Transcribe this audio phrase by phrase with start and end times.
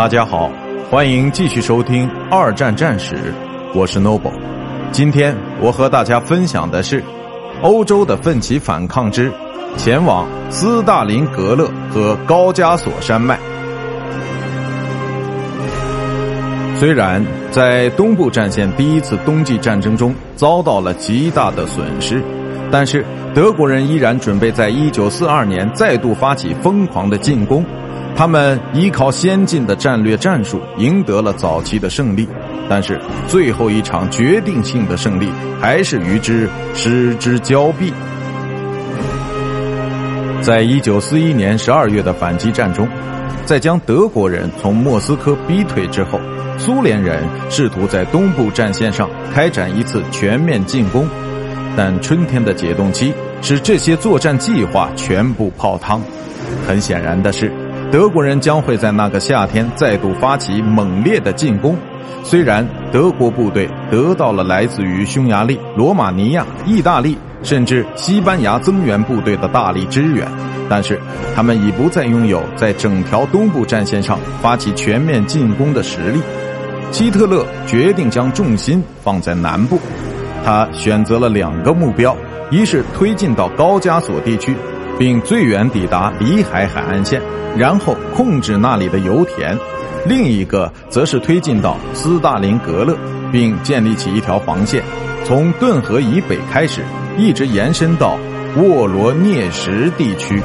[0.00, 0.50] 大家好，
[0.90, 3.34] 欢迎继续收听二战战史，
[3.74, 4.32] 我是 Noble。
[4.90, 7.04] 今天我和大家分享的是
[7.60, 9.30] 欧洲的奋起反抗之
[9.76, 13.38] 前往斯大林格勒和高加索山脉。
[16.76, 22.22] 虽然在东部战线第一次冬季战争中遭到了极大的损失，
[22.70, 27.62] 但是德国人依然准备在1942年再度发起疯狂的进攻。
[28.20, 32.28] 他们依靠先进的战略战术赢得了早期的胜利，
[32.68, 37.90] 但是最后一场决定性的胜利还是与之失之交臂。
[40.42, 42.86] 在一九四一年十二月的反击战中，
[43.46, 46.20] 在将德国人从莫斯科逼退之后，
[46.58, 51.08] 苏联人试图在东部战线上开展一次全面进攻，
[51.74, 56.02] 但春天的解冻期使这些作战计划全部泡汤。
[56.68, 57.50] 很显然的是。
[57.92, 61.76] 德国人将会在那个夏天再度发起猛烈的进攻。
[62.22, 70.24] 虽然德国部队得到了来自于匈牙利、罗马尼亚、意大利甚至西班牙增援部队的大力支援，
[70.68, 71.00] 但是
[71.34, 76.20] 他们已不再拥有在整条东部战线上发起全面进攻的实力。
[76.92, 79.80] 希特勒决定将重心放在南部，
[80.44, 82.16] 他选择了两个目标：
[82.50, 84.54] 一是推进到高加索地区。
[85.00, 87.22] 并最远抵达里海海岸线，
[87.56, 89.56] 然后控制那里的油田；
[90.06, 92.94] 另一个则是推进到斯大林格勒，
[93.32, 94.84] 并建立起一条防线，
[95.24, 96.82] 从顿河以北开始，
[97.16, 98.18] 一直延伸到
[98.56, 100.42] 沃罗涅什地区。